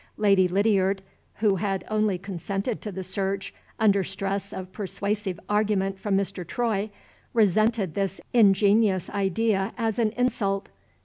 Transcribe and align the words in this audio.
Lady 0.17 0.47
Lydiard 0.47 1.03
(who 1.41 1.57
had 1.57 1.85
only 1.87 2.17
consented 2.17 2.81
to 2.81 2.91
the 2.91 3.03
search 3.03 3.53
under 3.79 4.03
stress 4.03 4.51
of 4.51 4.71
persuasive 4.71 5.39
argument 5.47 5.99
from 5.99 6.17
Mr. 6.17 6.43
Troy) 6.43 6.89
resented 7.35 7.93
this 7.93 8.19
ingenious 8.33 9.11
idea 9.11 9.75
as 9.77 9.99
an 9.99 10.09
insult. 10.17 10.69